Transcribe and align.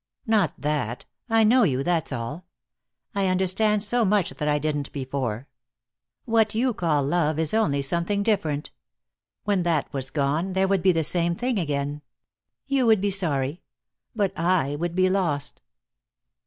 "Not 0.25 0.55
that. 0.59 1.05
I 1.29 1.43
know 1.43 1.61
you, 1.61 1.83
that's 1.83 2.11
all. 2.11 2.47
I 3.13 3.27
understand 3.27 3.83
so 3.83 4.03
much 4.03 4.31
that 4.31 4.47
I 4.47 4.57
didn't 4.57 4.91
before. 4.91 5.47
What 6.25 6.55
you 6.55 6.73
call 6.73 7.03
love 7.03 7.37
is 7.37 7.53
only 7.53 7.83
something 7.83 8.23
different. 8.23 8.71
When 9.43 9.61
that 9.61 9.93
was 9.93 10.09
gone 10.09 10.53
there 10.53 10.67
would 10.67 10.81
be 10.81 10.91
the 10.91 11.03
same 11.03 11.35
thing 11.35 11.59
again. 11.59 12.01
You 12.65 12.87
would 12.87 12.99
be 12.99 13.11
sorry, 13.11 13.61
but 14.15 14.33
I 14.39 14.75
would 14.77 14.95
be 14.95 15.07
lost." 15.07 15.61